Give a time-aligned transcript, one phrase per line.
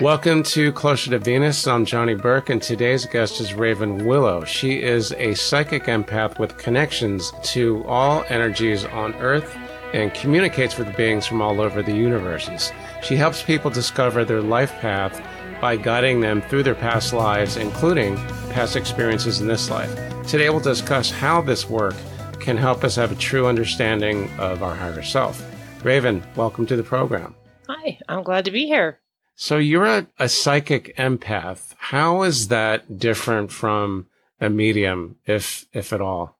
[0.00, 1.68] Welcome to Closer to Venus.
[1.68, 4.44] I'm Johnny Burke, and today's guest is Raven Willow.
[4.44, 9.56] She is a psychic empath with connections to all energies on Earth
[9.92, 12.72] and communicates with beings from all over the universes.
[13.04, 15.22] She helps people discover their life path
[15.60, 18.16] by guiding them through their past lives, including
[18.50, 19.94] past experiences in this life.
[20.26, 21.94] Today, we'll discuss how this work
[22.40, 25.40] can help us have a true understanding of our higher self.
[25.84, 27.36] Raven, welcome to the program.
[27.68, 28.98] Hi, I'm glad to be here.
[29.36, 31.74] So you're a, a psychic empath.
[31.76, 34.06] How is that different from
[34.40, 36.38] a medium, if if at all?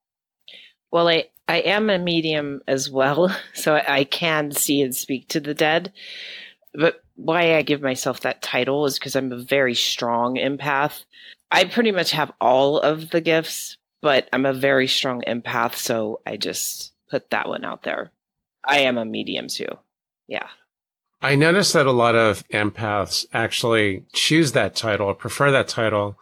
[0.90, 5.40] Well, I I am a medium as well, so I can see and speak to
[5.40, 5.92] the dead.
[6.72, 11.04] But why I give myself that title is because I'm a very strong empath.
[11.50, 16.20] I pretty much have all of the gifts, but I'm a very strong empath, so
[16.26, 18.10] I just put that one out there.
[18.66, 19.68] I am a medium too.
[20.26, 20.48] Yeah.
[21.24, 26.18] I noticed that a lot of empaths actually choose that title or prefer that title,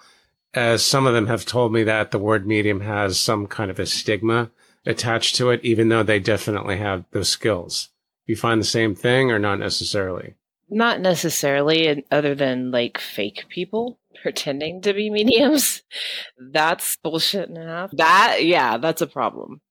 [0.55, 3.81] as some of them have told me that the word medium has some kind of
[3.81, 4.53] a stigma
[4.87, 7.89] attached to it, even though they definitely have those skills.
[8.27, 10.35] You find the same thing or not necessarily?
[10.71, 15.83] Not necessarily, other than like fake people pretending to be mediums.
[16.39, 17.91] That's bullshit enough.
[17.91, 19.63] That, yeah, that's a problem.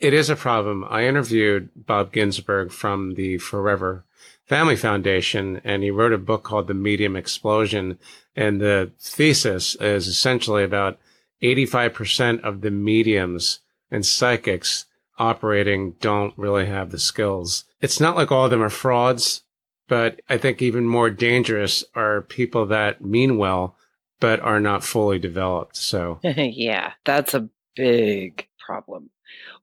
[0.00, 0.84] It is a problem.
[0.90, 4.04] I interviewed Bob Ginsberg from the Forever
[4.46, 7.98] Family Foundation, and he wrote a book called The Medium Explosion.
[8.36, 10.98] And the thesis is essentially about
[11.42, 14.86] 85% of the mediums and psychics
[15.18, 17.64] operating don't really have the skills.
[17.80, 19.42] It's not like all of them are frauds,
[19.88, 23.76] but I think even more dangerous are people that mean well,
[24.20, 25.76] but are not fully developed.
[25.76, 29.10] So, yeah, that's a big problem.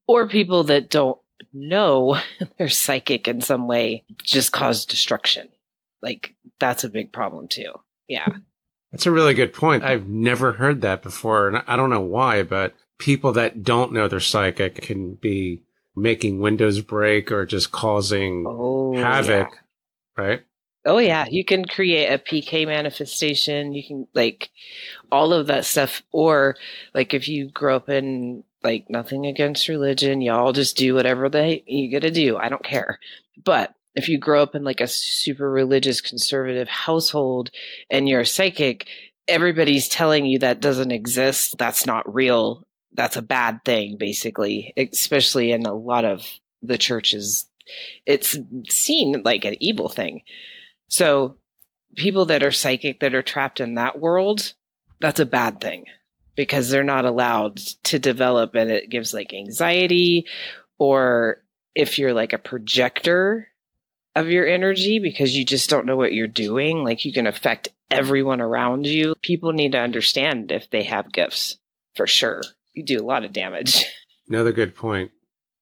[0.07, 1.19] Or people that don't
[1.53, 2.19] know
[2.57, 5.49] they're psychic in some way just cause destruction.
[6.01, 7.71] Like that's a big problem too.
[8.07, 8.27] Yeah.
[8.91, 9.83] That's a really good point.
[9.83, 11.47] I've never heard that before.
[11.47, 15.63] And I don't know why, but people that don't know they're psychic can be
[15.95, 20.23] making windows break or just causing oh, havoc, yeah.
[20.23, 20.41] right?
[20.85, 23.73] Oh yeah, you can create a PK manifestation.
[23.73, 24.49] You can like
[25.11, 26.01] all of that stuff.
[26.11, 26.55] Or
[26.93, 30.21] like if you grow up in like nothing against religion.
[30.21, 32.37] Y'all just do whatever they you gotta do.
[32.37, 32.99] I don't care.
[33.43, 37.49] But if you grow up in like a super religious conservative household
[37.89, 38.87] and you're psychic,
[39.27, 41.57] everybody's telling you that doesn't exist.
[41.57, 42.65] That's not real.
[42.93, 46.25] That's a bad thing, basically, especially in a lot of
[46.61, 47.47] the churches.
[48.05, 48.37] It's
[48.69, 50.21] seen like an evil thing.
[50.87, 51.37] So
[51.95, 54.53] people that are psychic that are trapped in that world,
[54.99, 55.85] that's a bad thing
[56.35, 60.25] because they're not allowed to develop and it gives like anxiety
[60.77, 61.41] or
[61.75, 63.47] if you're like a projector
[64.15, 67.69] of your energy because you just don't know what you're doing like you can affect
[67.91, 69.13] everyone around you.
[69.21, 71.57] People need to understand if they have gifts
[71.95, 72.41] for sure.
[72.73, 73.85] You do a lot of damage.
[74.29, 75.11] Another good point.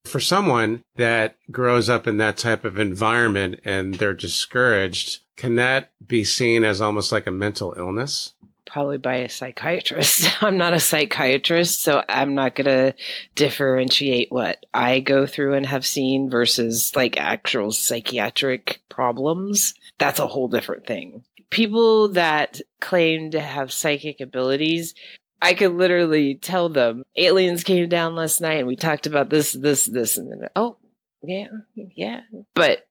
[0.06, 5.92] For someone that grows up in that type of environment and they're discouraged can that
[6.06, 8.34] be seen as almost like a mental illness
[8.70, 10.30] probably by a psychiatrist.
[10.44, 12.96] I'm not a psychiatrist, so I'm not going to
[13.36, 19.74] differentiate what I go through and have seen versus like actual psychiatric problems.
[19.98, 21.24] That's a whole different thing.
[21.50, 24.94] People that claim to have psychic abilities,
[25.42, 29.54] I could literally tell them aliens came down last night and we talked about this,
[29.54, 30.78] this, this, and then, oh,
[31.24, 32.22] yeah, yeah.
[32.54, 32.88] But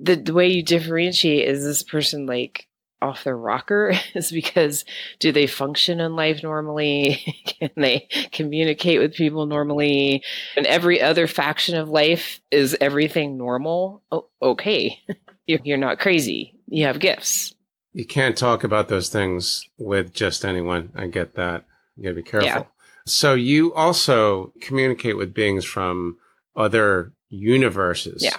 [0.00, 2.66] the, the way you differentiate is this person like
[3.02, 4.84] off their rocker is because
[5.18, 7.44] do they function in life normally?
[7.46, 10.22] Can they communicate with people normally?
[10.56, 14.02] And every other faction of life is everything normal?
[14.10, 14.98] Oh, okay.
[15.46, 16.54] You're not crazy.
[16.68, 17.54] You have gifts.
[17.92, 20.92] You can't talk about those things with just anyone.
[20.94, 21.66] I get that.
[21.96, 22.48] You gotta be careful.
[22.48, 22.62] Yeah.
[23.04, 26.16] So you also communicate with beings from
[26.56, 28.22] other universes.
[28.22, 28.36] Yeah.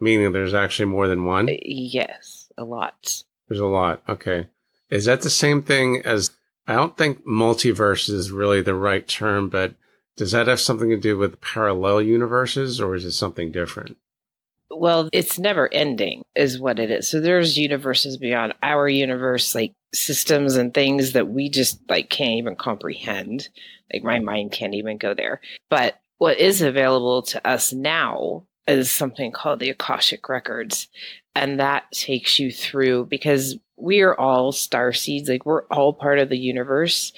[0.00, 1.48] Meaning there's actually more than one?
[1.48, 3.24] Uh, yes, a lot.
[3.48, 4.02] There's a lot.
[4.08, 4.48] Okay.
[4.90, 6.30] Is that the same thing as
[6.66, 9.74] I don't think multiverse is really the right term, but
[10.16, 13.96] does that have something to do with parallel universes or is it something different?
[14.70, 17.08] Well, it's never ending, is what it is.
[17.08, 22.38] So there's universes beyond our universe, like systems and things that we just like can't
[22.38, 23.48] even comprehend.
[23.92, 25.40] Like my mind can't even go there.
[25.70, 30.88] But what is available to us now is something called the Akashic Records
[31.34, 36.18] and that takes you through because we are all star seeds like we're all part
[36.18, 37.12] of the universe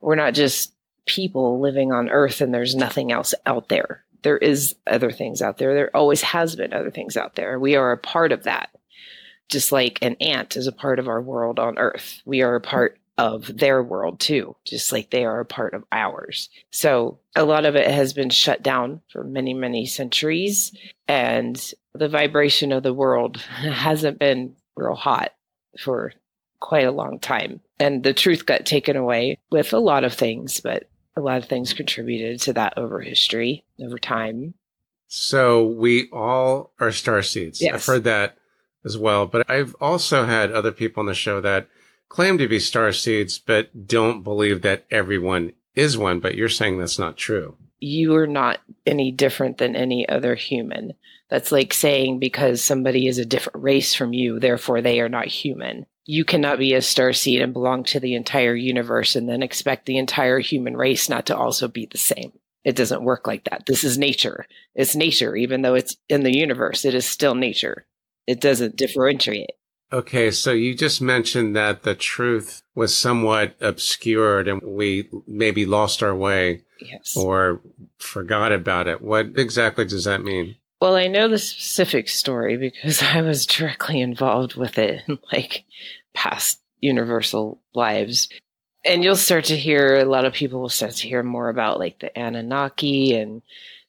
[0.00, 0.72] we're not just
[1.06, 5.58] people living on earth and there's nothing else out there there is other things out
[5.58, 8.70] there there always has been other things out there we are a part of that
[9.48, 12.20] just like an ant is a part of our world on Earth.
[12.24, 15.84] We are a part of their world too, just like they are a part of
[15.90, 16.50] ours.
[16.70, 20.76] So a lot of it has been shut down for many, many centuries.
[21.08, 25.32] And the vibration of the world hasn't been real hot
[25.78, 26.12] for
[26.60, 27.60] quite a long time.
[27.78, 31.48] And the truth got taken away with a lot of things, but a lot of
[31.48, 34.54] things contributed to that over history, over time.
[35.08, 37.60] So we all are star seeds.
[37.60, 37.74] Yes.
[37.74, 38.36] I've heard that
[38.84, 39.26] as well.
[39.26, 41.68] But I've also had other people on the show that
[42.08, 46.20] claim to be star seeds, but don't believe that everyone is one.
[46.20, 47.56] But you're saying that's not true.
[47.78, 50.94] You are not any different than any other human.
[51.28, 55.26] That's like saying because somebody is a different race from you, therefore they are not
[55.26, 55.86] human.
[56.04, 59.86] You cannot be a star seed and belong to the entire universe and then expect
[59.86, 62.32] the entire human race not to also be the same.
[62.64, 63.66] It doesn't work like that.
[63.66, 64.46] This is nature.
[64.74, 67.86] It's nature, even though it's in the universe, it is still nature.
[68.26, 69.50] It doesn't differentiate.
[69.92, 76.02] Okay, so you just mentioned that the truth was somewhat obscured and we maybe lost
[76.02, 77.16] our way Yes.
[77.16, 77.60] or
[77.98, 79.00] forgot about it.
[79.00, 80.56] What exactly does that mean?
[80.80, 85.64] Well, I know the specific story because I was directly involved with it in like
[86.14, 88.28] past universal lives.
[88.84, 91.80] And you'll start to hear a lot of people will start to hear more about
[91.80, 93.42] like the Anunnaki and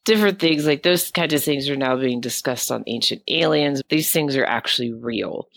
[0.05, 0.65] different things.
[0.65, 3.81] Like those kinds of things are now being discussed on Ancient Aliens.
[3.89, 5.49] These things are actually real.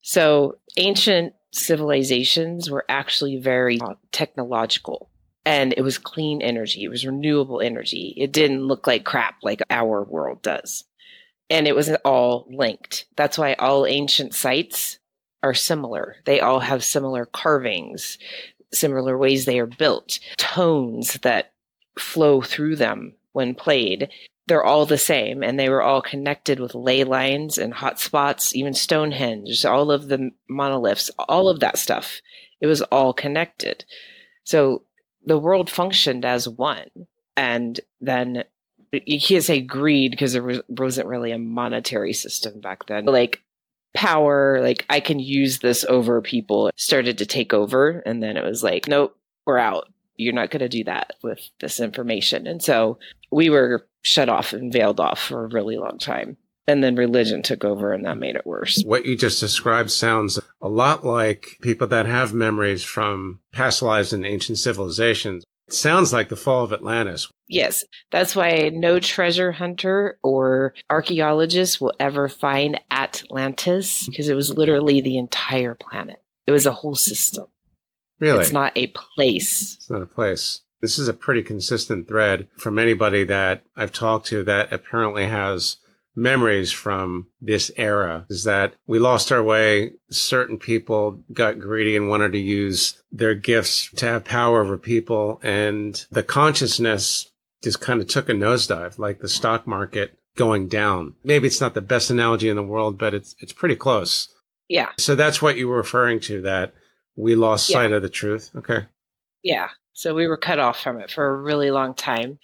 [0.00, 5.10] So ancient civilizations were actually very uh, technological
[5.44, 6.84] and it was clean energy.
[6.84, 8.14] It was renewable energy.
[8.16, 10.84] It didn't look like crap like our world does.
[11.50, 13.06] And it was all linked.
[13.16, 14.98] That's why all ancient sites
[15.42, 16.16] are similar.
[16.24, 18.16] They all have similar carvings,
[18.72, 21.52] similar ways they are built, tones that
[21.98, 24.08] flow through them when played.
[24.46, 28.54] They're all the same, and they were all connected with ley lines and hot spots,
[28.56, 32.20] even Stonehenge, all of the monoliths, all of that stuff.
[32.60, 33.84] It was all connected.
[34.44, 34.84] So
[35.24, 36.88] the world functioned as one.
[37.36, 38.44] And then
[38.92, 43.06] you can't say greed because there was, wasn't really a monetary system back then.
[43.06, 43.42] Like
[43.94, 48.02] power, like I can use this over people started to take over.
[48.04, 49.16] And then it was like, nope,
[49.46, 49.88] we're out.
[50.16, 52.46] You're not going to do that with this information.
[52.46, 52.98] And so
[53.30, 56.36] we were shut off and veiled off for a really long time.
[56.66, 58.82] And then religion took over and that made it worse.
[58.84, 64.12] What you just described sounds a lot like people that have memories from past lives
[64.12, 65.44] in ancient civilizations.
[65.66, 67.28] It sounds like the fall of Atlantis.
[67.48, 74.56] Yes, that's why no treasure hunter or archaeologist will ever find Atlantis because it was
[74.56, 76.22] literally the entire planet.
[76.46, 77.46] It was a whole system.
[78.20, 78.40] Really?
[78.40, 79.74] It's not a place.
[79.74, 80.60] It's not a place.
[80.80, 85.76] This is a pretty consistent thread from anybody that I've talked to that apparently has
[86.14, 89.92] memories from this era is that we lost our way.
[90.10, 95.40] Certain people got greedy and wanted to use their gifts to have power over people.
[95.42, 97.30] And the consciousness
[97.62, 101.14] just kind of took a nosedive, like the stock market going down.
[101.24, 104.28] Maybe it's not the best analogy in the world, but it's, it's pretty close.
[104.68, 104.88] Yeah.
[104.98, 106.72] So that's what you were referring to that
[107.16, 107.74] we lost Yeah.
[107.74, 108.50] sight of the truth.
[108.56, 108.86] Okay.
[109.42, 109.68] Yeah.
[109.94, 112.38] So we were cut off from it for a really long time.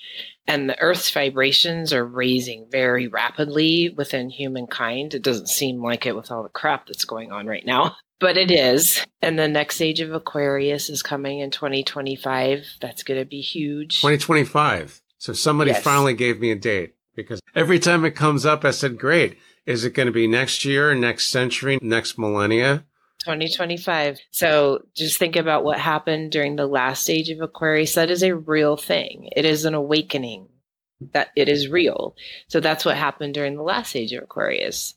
[0.47, 5.15] And the Earth's vibrations are raising very rapidly within humankind.
[5.15, 8.37] It doesn't seem like it with all the crap that's going on right now, but
[8.37, 9.05] it is.
[9.21, 12.65] And the next age of Aquarius is coming in 2025.
[12.81, 14.01] That's going to be huge.
[14.01, 15.03] 2025.
[15.19, 15.83] So somebody Yes.
[15.83, 19.37] finally gave me a date because every time it comes up, I said, great.
[19.67, 22.85] Is it going to be next year, next century, next millennia?
[23.21, 24.19] 2025.
[24.31, 27.95] So just think about what happened during the last stage of Aquarius.
[27.95, 29.29] That is a real thing.
[29.35, 30.49] It is an awakening.
[31.13, 32.17] That it is real.
[32.49, 34.95] So that's what happened during the last stage of Aquarius.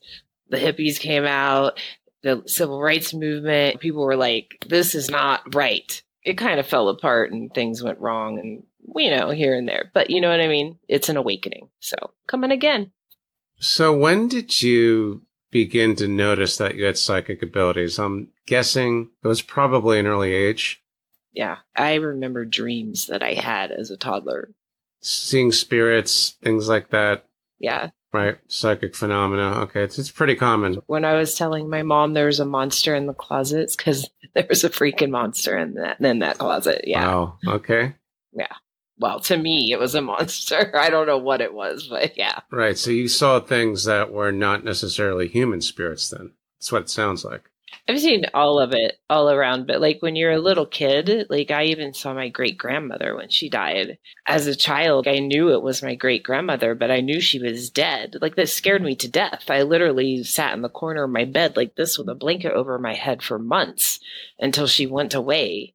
[0.48, 1.78] The hippies came out,
[2.22, 6.02] the civil rights movement, people were like, this is not right.
[6.24, 8.64] It kind of fell apart and things went wrong and
[8.96, 9.90] you know, here and there.
[9.94, 10.78] But you know what I mean?
[10.88, 11.68] It's an awakening.
[11.80, 12.92] So coming again.
[13.58, 15.22] So when did you
[15.52, 17.98] begin to notice that you had psychic abilities?
[18.00, 20.82] I'm guessing it was probably an early age.
[21.32, 21.58] Yeah.
[21.76, 24.50] I remember dreams that I had as a toddler.
[25.00, 27.26] Seeing spirits, things like that,
[27.58, 27.90] Yeah.
[28.12, 28.38] right?
[28.48, 29.60] Psychic phenomena.
[29.62, 29.82] Okay.
[29.84, 30.74] It's, it's pretty common.
[30.86, 34.46] when I was telling my mom there was a monster in the closets because there
[34.48, 36.82] was a freaking monster in that in that closet.
[36.88, 37.06] Yeah.
[37.06, 37.38] Wow.
[37.46, 37.94] Okay.
[39.02, 40.70] Well, to me, it was a monster.
[40.78, 42.38] I don't know what it was, but yeah.
[42.52, 42.78] Right.
[42.78, 46.34] So you saw things that were not necessarily human spirits then.
[46.60, 47.50] That's what it sounds like.
[47.88, 51.50] I've seen all of it all around, but like when you're a little kid, like
[51.50, 53.98] I even saw my great grandmother when she died.
[54.24, 57.70] As a child, I knew it was my great grandmother, but I knew she was
[57.70, 58.18] dead.
[58.20, 59.50] Like that scared me to death.
[59.50, 62.78] I literally sat in the corner of my bed like this with a blanket over
[62.78, 63.98] my head for months
[64.38, 65.74] until she went away.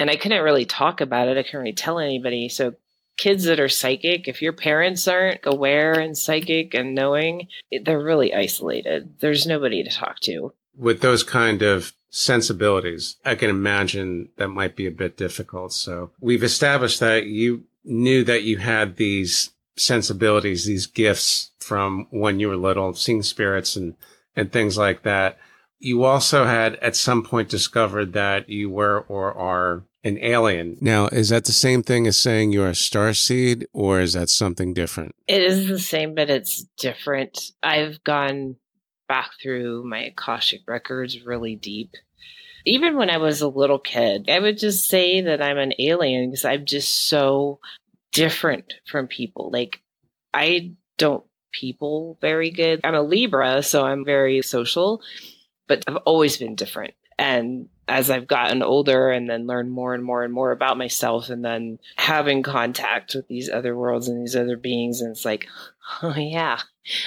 [0.00, 1.38] And I couldn't really talk about it.
[1.38, 2.48] I couldn't really tell anybody.
[2.48, 2.74] So
[3.16, 7.46] kids that are psychic, if your parents aren't aware and psychic and knowing,
[7.84, 9.20] they're really isolated.
[9.20, 14.74] There's nobody to talk to with those kind of sensibilities, I can imagine that might
[14.74, 15.72] be a bit difficult.
[15.72, 22.40] So we've established that you knew that you had these sensibilities, these gifts from when
[22.40, 23.94] you were little, seeing spirits and,
[24.34, 25.38] and things like that.
[25.80, 30.76] You also had at some point discovered that you were or are an alien.
[30.80, 34.28] Now, is that the same thing as saying you're a star seed or is that
[34.28, 35.14] something different?
[35.26, 37.52] It is the same, but it's different.
[37.62, 38.56] I've gone
[39.08, 41.90] back through my Akashic records really deep.
[42.64, 46.30] Even when I was a little kid, I would just say that I'm an alien
[46.30, 47.58] because I'm just so
[48.12, 49.50] different from people.
[49.50, 49.80] Like,
[50.32, 52.80] I don't people very good.
[52.84, 55.00] I'm a Libra, so I'm very social,
[55.70, 56.94] but I've always been different.
[57.16, 61.30] And as I've gotten older and then learned more and more and more about myself
[61.30, 65.46] and then having contact with these other worlds and these other beings, and it's like,
[66.02, 66.58] oh yeah,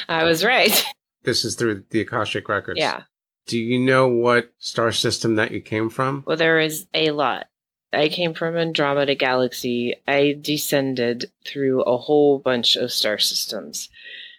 [0.07, 0.83] I was right.
[1.23, 2.81] This is through the Akashic Records.
[2.81, 3.03] Yeah.
[3.45, 6.25] Do you know what star system that you came from?
[6.27, 7.47] Well, there is a lot.
[7.93, 9.95] I came from Andromeda Galaxy.
[10.05, 13.87] I descended through a whole bunch of star systems.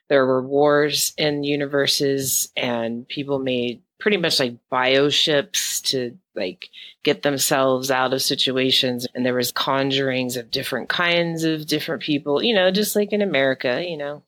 [0.09, 6.69] There were wars in universes, and people made pretty much like bioships to like
[7.03, 12.43] get themselves out of situations and there was conjurings of different kinds of different people
[12.43, 14.23] you know just like in america you know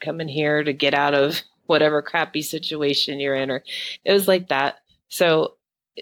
[0.00, 3.62] coming here to get out of whatever crappy situation you're in, or
[4.04, 4.80] it was like that.
[5.08, 5.54] So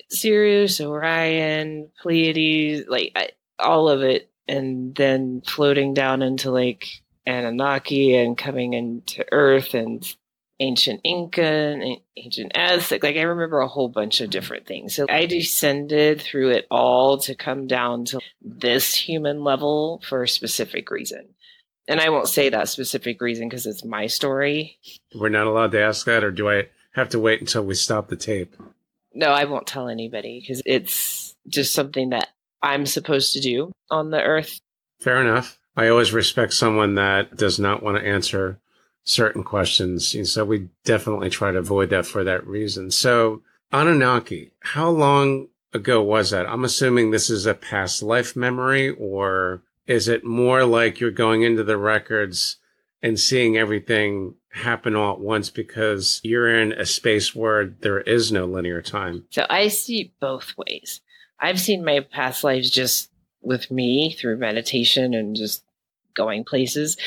[0.08, 6.86] Sirius, Orion, Pleiades, like I, all of it, and then floating down into like
[7.26, 10.02] Anunnaki and coming into Earth and
[10.60, 13.02] ancient Inca and ancient Aztec.
[13.02, 14.32] Like I remember a whole bunch of mm-hmm.
[14.32, 14.94] different things.
[14.94, 20.28] So I descended through it all to come down to this human level for a
[20.28, 21.28] specific reason
[21.88, 24.78] and I won't say that specific reason because it's my story.
[25.14, 28.08] We're not allowed to ask that, or do I have to wait until we stop
[28.08, 28.54] the tape?
[29.14, 32.28] No, I won't tell anybody because it's just something that
[32.62, 34.60] I'm supposed to do on the earth.
[35.00, 35.58] Fair enough.
[35.76, 38.60] I always respect someone that does not want to answer
[39.08, 40.14] certain questions.
[40.14, 42.90] And so we definitely try to avoid that for that reason.
[42.90, 46.46] So, Anunnaki, how long ago was that?
[46.46, 51.42] I'm assuming this is a past life memory or is it more like you're going
[51.42, 52.56] into the records
[53.02, 58.30] and seeing everything happen all at once because you're in a space where there is
[58.30, 59.24] no linear time?
[59.30, 61.00] So I see both ways.
[61.40, 63.10] I've seen my past lives just
[63.40, 65.64] with me through meditation and just
[66.14, 66.98] going places,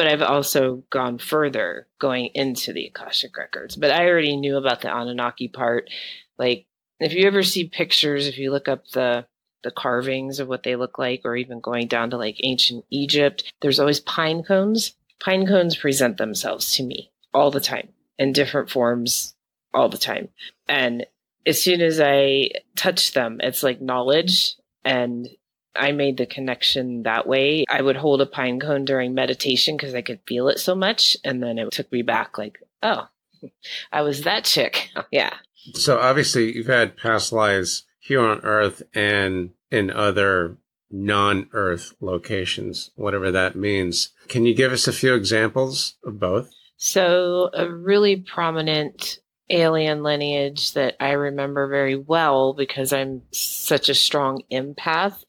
[0.00, 3.76] but I've also gone further going into the Akashic records.
[3.76, 5.90] But I already knew about the Anunnaki part.
[6.38, 6.64] Like,
[7.00, 9.26] if you ever see pictures, if you look up the
[9.62, 13.52] the carvings of what they look like, or even going down to like ancient Egypt,
[13.60, 14.94] there's always pine cones.
[15.22, 19.34] Pine cones present themselves to me all the time in different forms
[19.74, 20.30] all the time.
[20.66, 21.04] And
[21.44, 24.54] as soon as I touch them, it's like knowledge.
[24.82, 25.28] And
[25.76, 27.64] I made the connection that way.
[27.68, 31.16] I would hold a pine cone during meditation because I could feel it so much.
[31.24, 33.08] And then it took me back, like, oh,
[33.92, 34.90] I was that chick.
[35.10, 35.34] yeah.
[35.74, 40.56] So obviously, you've had past lives here on Earth and in other
[40.90, 44.10] non Earth locations, whatever that means.
[44.28, 46.50] Can you give us a few examples of both?
[46.76, 49.18] So, a really prominent
[49.50, 55.24] alien lineage that I remember very well because I'm such a strong empath.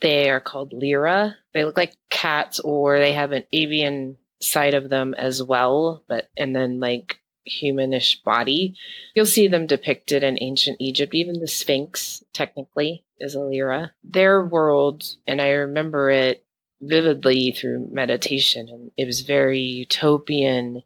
[0.00, 1.36] They are called Lyra.
[1.54, 6.28] They look like cats, or they have an avian side of them as well, but
[6.36, 8.76] and then like humanish body.
[9.14, 11.14] You'll see them depicted in ancient Egypt.
[11.14, 13.92] Even the Sphinx, technically, is a Lyra.
[14.02, 16.44] Their world, and I remember it
[16.80, 20.82] vividly through meditation, and it was very utopian.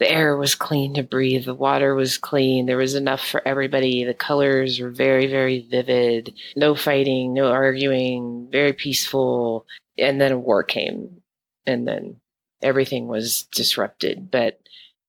[0.00, 4.02] The air was clean to breathe, the water was clean, there was enough for everybody.
[4.02, 6.32] The colors were very, very vivid.
[6.56, 9.66] No fighting, no arguing, very peaceful.
[9.98, 11.20] And then a war came,
[11.66, 12.16] and then
[12.62, 14.30] everything was disrupted.
[14.30, 14.58] But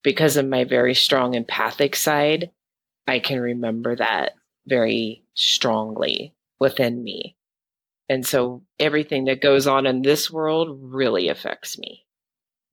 [0.04, 2.52] because of my very strong empathic side,
[3.08, 4.34] I can remember that
[4.68, 7.38] very strongly within me.
[8.10, 12.06] And so everything that goes on in this world really affects me.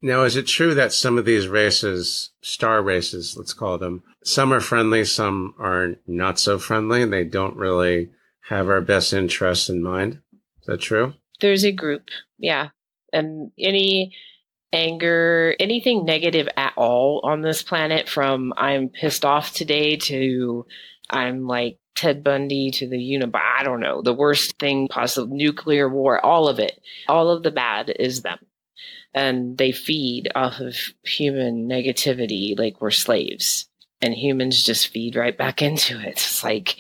[0.01, 4.53] Now, is it true that some of these races, star races, let's call them, some
[4.53, 8.11] are friendly, some are not so friendly, and they don't really
[8.49, 10.21] have our best interests in mind?
[10.61, 11.15] Is that true?
[11.41, 12.69] There's a group, yeah.
[13.13, 14.15] And any
[14.73, 20.65] anger, anything negative at all on this planet, from I'm pissed off today to
[21.11, 25.89] I'm like Ted Bundy to the Unabomber, I don't know, the worst thing possible, nuclear
[25.89, 26.81] war, all of it.
[27.09, 28.39] All of the bad is them
[29.15, 33.69] and they feed off of human negativity like we're slaves
[34.01, 36.77] and humans just feed right back into it it's like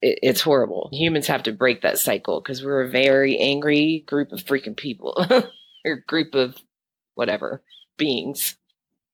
[0.00, 4.32] it, it's horrible humans have to break that cycle because we're a very angry group
[4.32, 5.16] of freaking people
[5.84, 6.56] or group of
[7.14, 7.62] whatever
[7.96, 8.56] beings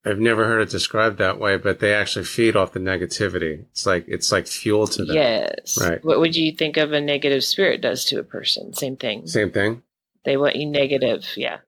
[0.04, 3.66] I've never heard it described that way, but they actually feed off the negativity.
[3.72, 5.14] It's like it's like fuel to them.
[5.14, 5.76] Yes.
[5.78, 6.02] Right.
[6.02, 8.72] What would you think of a negative spirit does to a person?
[8.72, 9.26] Same thing.
[9.26, 9.82] Same thing.
[10.24, 11.26] They want you negative.
[11.36, 11.58] Yeah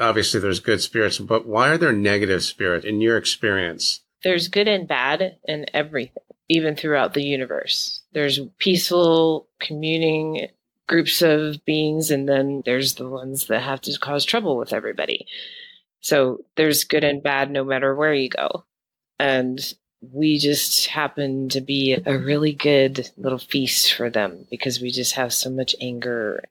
[0.00, 4.00] obviously there's good spirits, but why are there negative spirits in your experience?
[4.22, 8.02] There's good and bad in everything, even throughout the universe.
[8.12, 10.48] There's peaceful communing
[10.88, 15.26] groups of beings, and then there's the ones that have to cause trouble with everybody.
[16.00, 18.64] So there's good and bad no matter where you go.
[19.18, 19.60] And
[20.00, 25.12] we just happen to be a really good little feast for them because we just
[25.12, 26.42] have so much anger.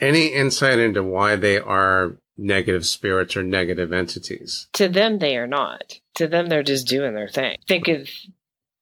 [0.00, 4.68] Any insight into why they are negative spirits or negative entities.
[4.74, 6.00] To them, they are not.
[6.14, 7.58] To them, they're just doing their thing.
[7.66, 8.08] Think of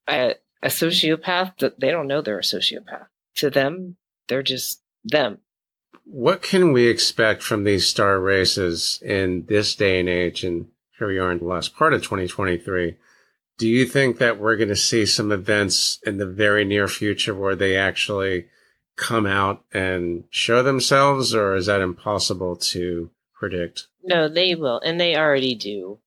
[0.08, 3.06] a, a sociopath that they don't know they're a sociopath.
[3.36, 3.96] To them,
[4.28, 5.38] they're just them.
[6.04, 10.44] What can we expect from these star races in this day and age?
[10.44, 10.68] And
[10.98, 12.96] here we are in the last part of 2023.
[13.56, 17.34] Do you think that we're going to see some events in the very near future
[17.34, 18.46] where they actually
[18.96, 23.10] come out and show themselves, or is that impossible to
[23.48, 23.86] predict.
[24.02, 25.98] No, they will, and they already do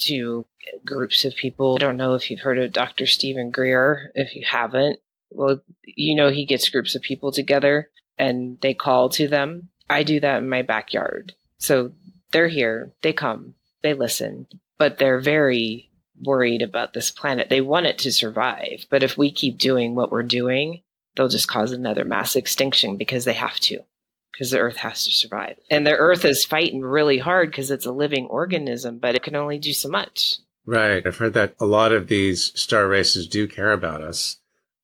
[0.00, 0.46] to
[0.84, 1.76] groups of people.
[1.76, 3.06] I don't know if you've heard of Dr.
[3.06, 4.12] Steven Greer.
[4.14, 9.08] If you haven't, well, you know he gets groups of people together and they call
[9.10, 9.68] to them.
[9.90, 11.34] I do that in my backyard.
[11.58, 11.92] So
[12.32, 14.46] they're here, they come, they listen,
[14.78, 15.90] but they're very
[16.20, 17.48] worried about this planet.
[17.48, 18.86] They want it to survive.
[18.90, 20.82] But if we keep doing what we're doing,
[21.16, 23.80] they'll just cause another mass extinction because they have to
[24.38, 25.58] because the earth has to survive.
[25.68, 29.34] And the earth is fighting really hard because it's a living organism, but it can
[29.34, 30.36] only do so much.
[30.64, 31.04] Right.
[31.04, 34.36] I've heard that a lot of these star races do care about us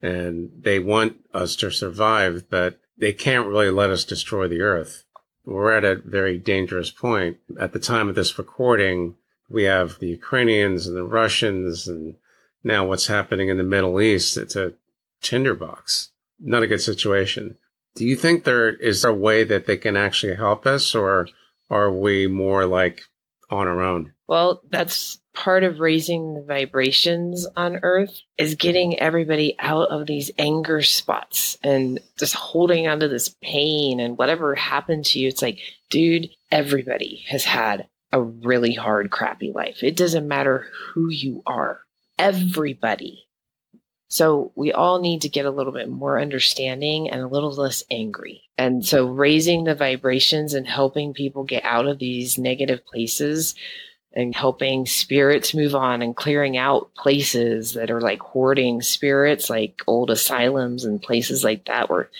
[0.02, 5.04] and they want us to survive, but they can't really let us destroy the earth.
[5.44, 7.36] We're at a very dangerous point.
[7.60, 9.14] At the time of this recording,
[9.48, 12.16] we have the Ukrainians and the Russians and
[12.64, 14.36] now what's happening in the Middle East.
[14.36, 14.72] It's a
[15.22, 16.10] tinderbox.
[16.40, 17.56] Not a good situation.
[17.96, 21.28] Do you think there is a way that they can actually help us, or
[21.70, 23.02] are we more like
[23.50, 24.12] on our own?
[24.26, 30.30] Well, that's part of raising the vibrations on earth is getting everybody out of these
[30.38, 35.28] anger spots and just holding onto this pain and whatever happened to you.
[35.28, 35.58] It's like,
[35.90, 39.82] dude, everybody has had a really hard, crappy life.
[39.82, 41.80] It doesn't matter who you are.
[42.16, 43.23] Everybody
[44.08, 47.82] so we all need to get a little bit more understanding and a little less
[47.90, 48.42] angry.
[48.56, 53.54] And so raising the vibrations and helping people get out of these negative places
[54.12, 59.82] and helping spirits move on and clearing out places that are like hoarding spirits, like
[59.88, 62.10] old asylums and places like that where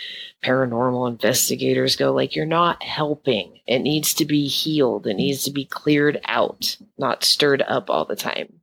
[0.44, 3.61] paranormal investigators go, like, you're not helping.
[3.66, 5.07] It needs to be healed.
[5.07, 8.61] It needs to be cleared out, not stirred up all the time.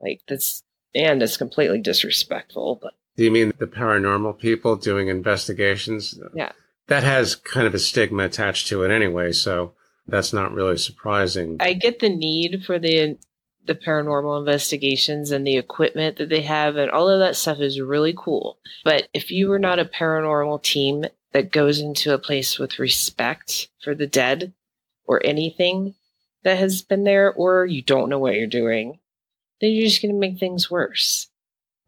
[0.00, 0.62] Like, that's
[0.94, 2.78] and it's completely disrespectful.
[2.80, 6.18] But do you mean the paranormal people doing investigations?
[6.34, 6.52] Yeah,
[6.88, 9.32] that has kind of a stigma attached to it anyway.
[9.32, 9.74] So
[10.06, 11.56] that's not really surprising.
[11.60, 13.18] I get the need for the
[13.66, 17.80] the paranormal investigations and the equipment that they have and all of that stuff is
[17.80, 18.58] really cool.
[18.84, 23.68] But if you were not a paranormal team that goes into a place with respect
[23.82, 24.52] for the dead
[25.04, 25.94] or anything
[26.42, 28.98] that has been there, or you don't know what you're doing,
[29.60, 31.28] then you're just going to make things worse.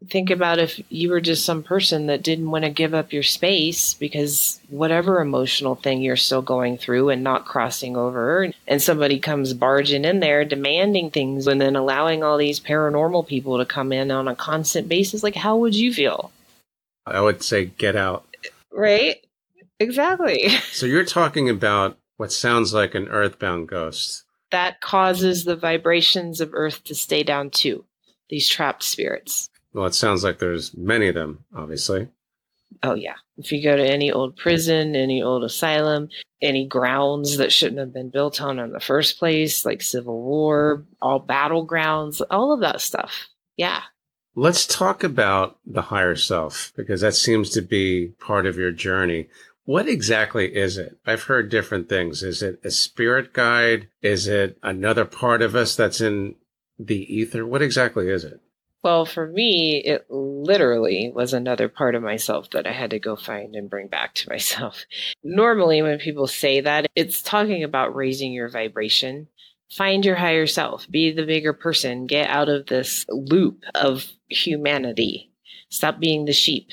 [0.09, 3.23] Think about if you were just some person that didn't want to give up your
[3.23, 9.17] space because whatever emotional thing you're still going through and not crossing over, and somebody
[9.17, 13.93] comes barging in there demanding things and then allowing all these paranormal people to come
[13.93, 16.31] in on a constant basis, like how would you feel?
[17.05, 18.25] I would say get out.
[18.71, 19.25] Right?
[19.79, 20.49] Exactly.
[20.71, 26.51] So you're talking about what sounds like an earthbound ghost that causes the vibrations of
[26.53, 27.83] Earth to stay down too.
[28.29, 29.49] These trapped spirits.
[29.73, 32.07] Well, it sounds like there's many of them, obviously.
[32.83, 33.15] Oh, yeah.
[33.37, 37.93] If you go to any old prison, any old asylum, any grounds that shouldn't have
[37.93, 42.79] been built on in the first place, like Civil War, all battlegrounds, all of that
[42.79, 43.29] stuff.
[43.57, 43.81] Yeah.
[44.35, 49.29] Let's talk about the higher self because that seems to be part of your journey.
[49.65, 50.97] What exactly is it?
[51.05, 52.21] I've heard different things.
[52.21, 53.87] Is it a spirit guide?
[54.01, 56.35] Is it another part of us that's in
[56.77, 57.45] the ether?
[57.45, 58.41] What exactly is it?
[58.83, 63.15] Well, for me, it literally was another part of myself that I had to go
[63.15, 64.83] find and bring back to myself.
[65.23, 69.27] Normally, when people say that, it's talking about raising your vibration.
[69.71, 75.31] Find your higher self, be the bigger person, get out of this loop of humanity.
[75.69, 76.67] Stop being the sheep.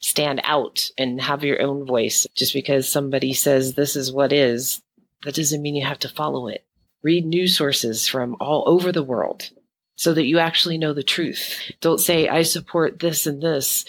[0.00, 2.26] Stand out and have your own voice.
[2.34, 4.82] Just because somebody says this is what is,
[5.24, 6.64] that doesn't mean you have to follow it.
[7.02, 9.50] Read news sources from all over the world
[9.96, 11.72] so that you actually know the truth.
[11.80, 13.84] Don't say, I support this and this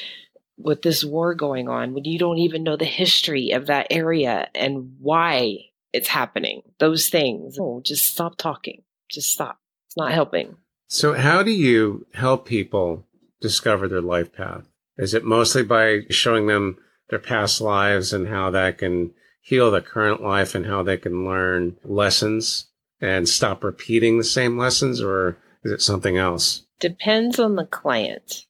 [0.58, 4.50] with this war going on when you don't even know the history of that area
[4.56, 5.58] and why
[5.94, 6.62] it's happening.
[6.80, 7.58] Those things.
[7.60, 8.84] Oh, just stop talking.
[9.10, 9.60] Just stop.
[9.88, 10.56] It's not helping.
[10.90, 13.06] So, how do you help people
[13.42, 14.68] discover their life path?
[14.98, 16.78] Is it mostly by showing them
[17.10, 21.26] their past lives and how that can heal the current life and how they can
[21.26, 22.68] learn lessons
[23.00, 25.02] and stop repeating the same lessons?
[25.02, 26.64] Or is it something else?
[26.80, 28.46] Depends on the client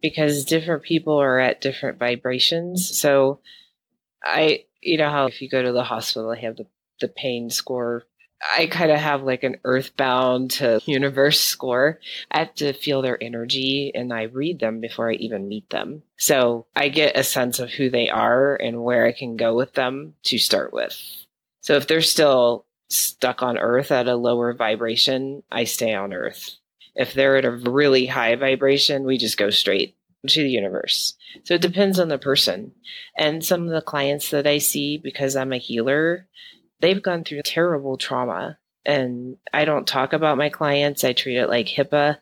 [0.00, 2.98] because different people are at different vibrations.
[2.98, 3.40] So
[4.22, 6.66] I, you know how if you go to the hospital, they have the,
[7.00, 8.04] the pain score.
[8.56, 12.00] I kind of have like an earthbound to universe score.
[12.30, 16.02] I have to feel their energy and I read them before I even meet them.
[16.16, 19.74] So I get a sense of who they are and where I can go with
[19.74, 20.96] them to start with.
[21.60, 26.56] So if they're still stuck on earth at a lower vibration, I stay on earth.
[26.94, 31.14] If they're at a really high vibration, we just go straight to the universe.
[31.44, 32.72] So it depends on the person.
[33.16, 36.26] And some of the clients that I see, because I'm a healer,
[36.82, 38.58] they've gone through terrible trauma.
[38.84, 42.18] And I don't talk about my clients, I treat it like HIPAA.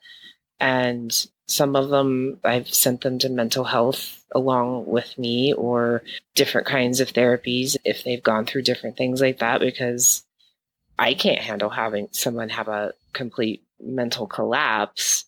[0.60, 6.04] And some of them, I've sent them to mental health along with me or
[6.36, 10.22] different kinds of therapies if they've gone through different things like that, because
[10.98, 15.24] I can't handle having someone have a complete mental collapse.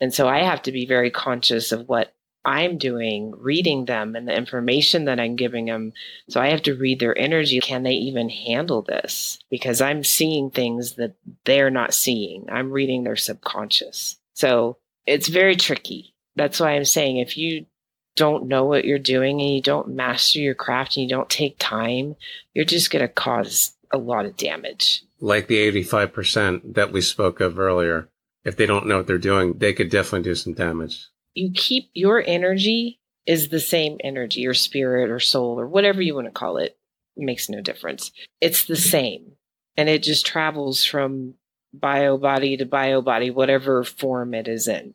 [0.00, 2.14] And so I have to be very conscious of what
[2.44, 5.92] I'm doing, reading them and the information that I'm giving them.
[6.28, 7.60] So I have to read their energy.
[7.60, 9.38] Can they even handle this?
[9.50, 12.46] Because I'm seeing things that they're not seeing.
[12.50, 14.16] I'm reading their subconscious.
[14.34, 16.14] So it's very tricky.
[16.36, 17.66] That's why I'm saying if you
[18.16, 21.56] don't know what you're doing and you don't master your craft and you don't take
[21.58, 22.16] time,
[22.54, 27.40] you're just going to cause a lot of damage like the 85% that we spoke
[27.40, 28.08] of earlier.
[28.44, 31.08] If they don't know what they're doing, they could definitely do some damage.
[31.34, 36.14] You keep your energy is the same energy or spirit or soul or whatever you
[36.14, 36.76] want to call it.
[37.16, 38.10] it makes no difference.
[38.40, 39.32] It's the same.
[39.76, 41.34] And it just travels from
[41.72, 44.94] bio body to bio body, whatever form it is in.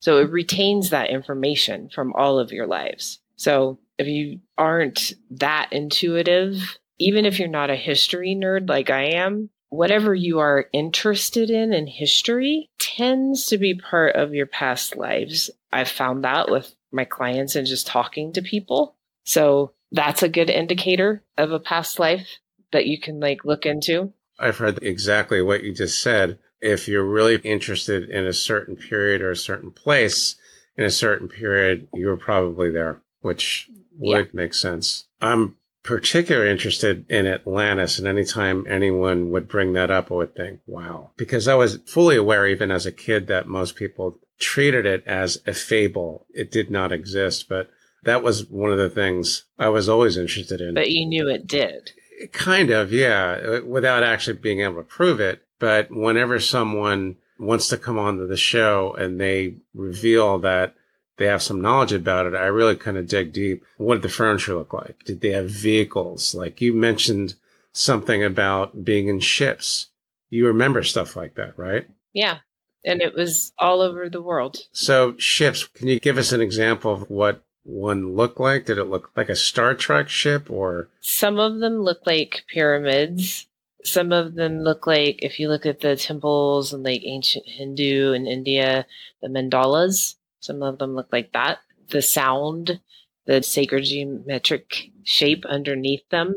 [0.00, 3.20] So it retains that information from all of your lives.
[3.36, 9.10] So if you aren't that intuitive, even if you're not a history nerd like I
[9.10, 14.96] am, whatever you are interested in in history tends to be part of your past
[14.96, 15.50] lives.
[15.72, 18.96] I've found that with my clients and just talking to people.
[19.24, 22.38] So that's a good indicator of a past life
[22.72, 24.12] that you can like look into.
[24.38, 26.38] I've heard exactly what you just said.
[26.60, 30.36] If you're really interested in a certain period or a certain place
[30.76, 34.30] in a certain period, you're probably there, which would yeah.
[34.32, 35.06] make sense.
[35.20, 37.98] I'm particularly interested in Atlantis.
[37.98, 42.16] And anytime anyone would bring that up, I would think, wow, because I was fully
[42.16, 46.26] aware, even as a kid, that most people treated it as a fable.
[46.30, 47.70] It did not exist, but
[48.04, 50.74] that was one of the things I was always interested in.
[50.74, 51.92] But you knew it did.
[52.32, 55.42] Kind of, yeah, uh, without actually being able to prove it.
[55.58, 60.74] But whenever someone wants to come on to the show and they reveal that
[61.18, 63.64] they have some knowledge about it, I really kind of dig deep.
[63.76, 65.04] What did the furniture look like?
[65.04, 66.34] Did they have vehicles?
[66.34, 67.34] Like you mentioned
[67.72, 69.88] something about being in ships.
[70.30, 71.86] You remember stuff like that, right?
[72.12, 72.38] Yeah.
[72.84, 74.58] And it was all over the world.
[74.72, 78.66] So ships, can you give us an example of what one looked like?
[78.66, 80.88] Did it look like a Star Trek ship or?
[81.00, 83.46] Some of them look like pyramids.
[83.84, 88.12] Some of them look like, if you look at the temples and like ancient Hindu
[88.12, 88.86] in India,
[89.22, 91.58] the mandalas, some of them look like that.
[91.90, 92.80] The sound,
[93.26, 96.36] the sacred geometric shape underneath them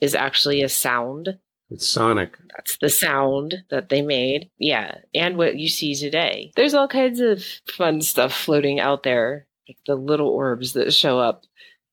[0.00, 1.38] is actually a sound.
[1.70, 2.36] It's sonic.
[2.56, 4.50] That's the sound that they made.
[4.58, 4.98] Yeah.
[5.14, 6.52] And what you see today.
[6.56, 7.44] There's all kinds of
[7.76, 11.44] fun stuff floating out there, like the little orbs that show up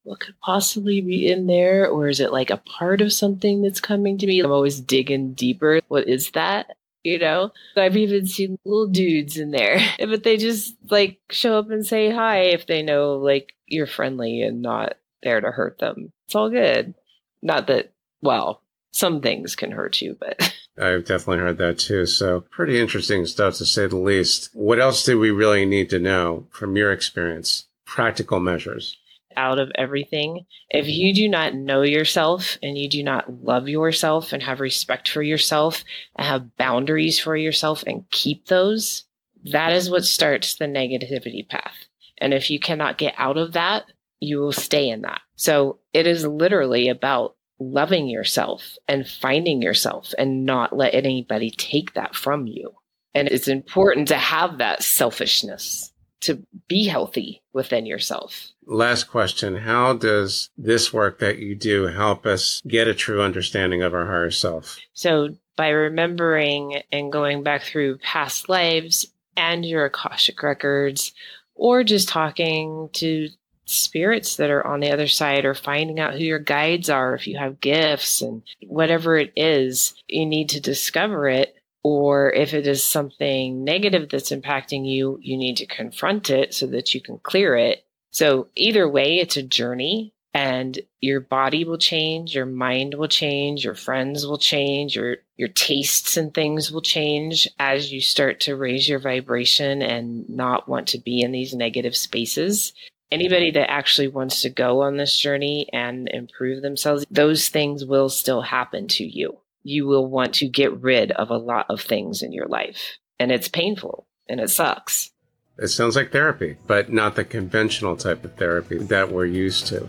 [0.07, 1.85] what could possibly be in there?
[1.85, 4.39] Or is it like a part of something that's coming to me?
[4.39, 5.81] I'm always digging deeper.
[5.89, 6.76] What is that?
[7.03, 11.69] You know, I've even seen little dudes in there, but they just like show up
[11.69, 16.11] and say hi if they know like you're friendly and not there to hurt them.
[16.25, 16.93] It's all good.
[17.41, 20.53] Not that, well, some things can hurt you, but.
[20.79, 22.05] I've definitely heard that too.
[22.05, 24.49] So pretty interesting stuff to say the least.
[24.53, 27.65] What else do we really need to know from your experience?
[27.85, 28.97] Practical measures
[29.37, 30.45] out of everything.
[30.69, 35.07] If you do not know yourself and you do not love yourself and have respect
[35.07, 35.83] for yourself
[36.17, 39.05] and have boundaries for yourself and keep those,
[39.45, 41.85] that is what starts the negativity path.
[42.17, 43.85] And if you cannot get out of that,
[44.19, 45.21] you will stay in that.
[45.35, 51.93] So it is literally about loving yourself and finding yourself and not let anybody take
[51.93, 52.73] that from you.
[53.13, 58.51] And it's important to have that selfishness to be healthy within yourself.
[58.69, 59.55] Last question.
[59.55, 64.05] How does this work that you do help us get a true understanding of our
[64.05, 64.77] higher self?
[64.93, 71.13] So, by remembering and going back through past lives and your Akashic records,
[71.55, 73.29] or just talking to
[73.65, 77.25] spirits that are on the other side, or finding out who your guides are, if
[77.25, 82.67] you have gifts and whatever it is, you need to discover it or if it
[82.67, 87.17] is something negative that's impacting you, you need to confront it so that you can
[87.19, 87.85] clear it.
[88.17, 93.63] So, either way, it's a journey and your body will change, your mind will change,
[93.63, 98.55] your friends will change, your your tastes and things will change as you start to
[98.55, 102.73] raise your vibration and not want to be in these negative spaces.
[103.11, 108.09] Anybody that actually wants to go on this journey and improve themselves, those things will
[108.09, 112.23] still happen to you you will want to get rid of a lot of things
[112.23, 112.97] in your life.
[113.19, 115.11] And it's painful and it sucks.
[115.59, 119.87] It sounds like therapy, but not the conventional type of therapy that we're used to.